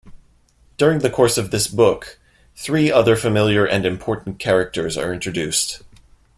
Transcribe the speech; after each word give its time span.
During 0.77 0.97
the 0.97 1.11
course 1.11 1.37
of 1.37 1.51
this 1.51 1.67
book, 1.67 2.17
three 2.55 2.91
other 2.91 3.15
familiar 3.15 3.65
and 3.67 3.85
important 3.85 4.39
characters 4.39 4.97
are 4.97 5.13
introduced. 5.13 5.83